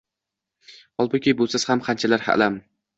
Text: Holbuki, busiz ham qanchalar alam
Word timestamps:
Holbuki, 1.03 1.37
busiz 1.43 1.69
ham 1.71 1.87
qanchalar 1.91 2.29
alam 2.39 2.63